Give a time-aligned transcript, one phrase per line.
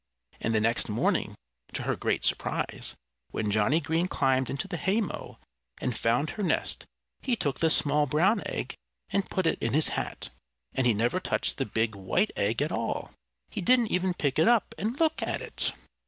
[0.39, 1.35] And the next morning,
[1.73, 2.95] to her great surprise,
[3.29, 5.37] when Johnnie Green climbed into the haymow
[5.79, 6.87] and found her nest
[7.21, 8.73] he took the small brown egg
[9.11, 10.29] and put it in his hat.
[10.73, 13.11] And he never touched the big, white egg at all.
[13.51, 15.71] He didn't even pick it up and look at it!